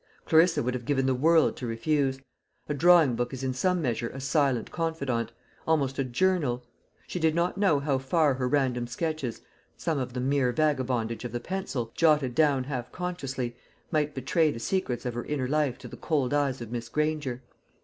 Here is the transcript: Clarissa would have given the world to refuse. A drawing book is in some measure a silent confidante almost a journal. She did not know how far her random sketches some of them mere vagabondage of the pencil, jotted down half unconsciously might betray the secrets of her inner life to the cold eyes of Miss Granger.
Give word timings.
Clarissa 0.25 0.63
would 0.63 0.73
have 0.73 0.85
given 0.85 1.05
the 1.05 1.13
world 1.13 1.55
to 1.55 1.67
refuse. 1.67 2.17
A 2.67 2.73
drawing 2.73 3.13
book 3.15 3.33
is 3.35 3.43
in 3.43 3.53
some 3.53 3.83
measure 3.83 4.09
a 4.09 4.19
silent 4.19 4.71
confidante 4.71 5.31
almost 5.67 5.99
a 5.99 6.03
journal. 6.03 6.63
She 7.05 7.19
did 7.19 7.35
not 7.35 7.55
know 7.59 7.79
how 7.79 7.99
far 7.99 8.33
her 8.33 8.47
random 8.47 8.87
sketches 8.87 9.43
some 9.77 9.99
of 9.99 10.13
them 10.13 10.27
mere 10.27 10.51
vagabondage 10.53 11.23
of 11.23 11.33
the 11.33 11.39
pencil, 11.39 11.91
jotted 11.93 12.33
down 12.33 12.63
half 12.63 12.87
unconsciously 12.87 13.55
might 13.91 14.15
betray 14.15 14.49
the 14.49 14.59
secrets 14.59 15.05
of 15.05 15.13
her 15.13 15.23
inner 15.23 15.47
life 15.47 15.77
to 15.77 15.87
the 15.87 15.97
cold 15.97 16.33
eyes 16.33 16.61
of 16.61 16.71
Miss 16.71 16.89
Granger. 16.89 17.43